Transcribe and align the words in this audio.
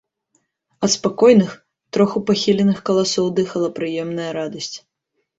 Ад 0.85 0.91
спакойных, 0.93 1.51
троху 1.97 2.17
пахіленых 2.29 2.79
каласоў 2.89 3.27
дыхала 3.41 3.69
прыемная 3.77 4.31
радасць. 4.39 4.71